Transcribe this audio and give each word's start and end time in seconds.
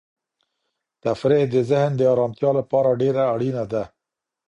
تفریح 1.03 1.43
د 1.53 1.55
ذهن 1.69 1.91
د 1.97 2.01
ارامتیا 2.13 2.51
لپاره 2.59 2.97
ډېره 3.01 3.21
اړینه 3.33 3.63
ده. 3.71 3.83